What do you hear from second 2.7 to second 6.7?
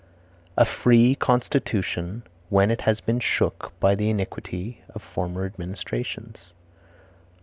it has been shook by the iniquity of former administrations."